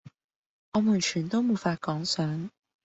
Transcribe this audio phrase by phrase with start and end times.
[0.73, 2.49] 我們全都沒法趕上！